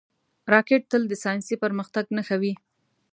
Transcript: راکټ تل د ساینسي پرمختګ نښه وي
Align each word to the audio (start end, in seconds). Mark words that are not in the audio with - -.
راکټ 0.53 0.81
تل 0.91 1.03
د 1.07 1.13
ساینسي 1.23 1.55
پرمختګ 1.63 2.05
نښه 2.17 2.35
وي 2.41 2.53